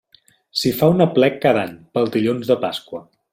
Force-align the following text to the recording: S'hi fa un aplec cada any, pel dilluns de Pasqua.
S'hi 0.61 0.71
fa 0.79 0.89
un 0.93 1.03
aplec 1.05 1.37
cada 1.43 1.61
any, 1.67 1.75
pel 1.99 2.11
dilluns 2.17 2.51
de 2.53 2.59
Pasqua. 2.65 3.05